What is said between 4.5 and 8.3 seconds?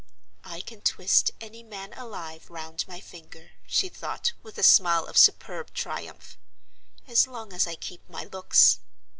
a smile of superb triumph, "as long as I keep my